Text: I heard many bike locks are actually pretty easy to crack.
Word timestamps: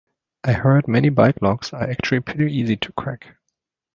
I 0.43 0.53
heard 0.53 0.87
many 0.87 1.09
bike 1.09 1.43
locks 1.43 1.73
are 1.73 1.83
actually 1.87 2.21
pretty 2.21 2.51
easy 2.51 2.75
to 2.75 2.91
crack. 2.93 3.37